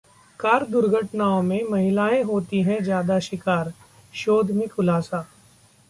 car 0.39 0.65
दुर्घटनाओं 0.65 1.41
में 1.41 1.63
महिलाएं 1.69 2.23
होती 2.23 2.61
हैं 2.61 2.83
ज्यादा 2.83 3.19
शिकार, 3.19 3.73
शोध 4.13 4.51
में 4.51 4.67
खुलासा 4.67 5.25